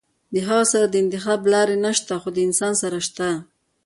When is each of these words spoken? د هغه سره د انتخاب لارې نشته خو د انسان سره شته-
د 0.33 0.35
هغه 0.47 0.65
سره 0.71 0.85
د 0.89 0.95
انتخاب 1.03 1.39
لارې 1.53 1.75
نشته 1.85 2.13
خو 2.21 2.29
د 2.35 2.37
انسان 2.47 2.73
سره 2.81 2.89
شته- 3.07 3.29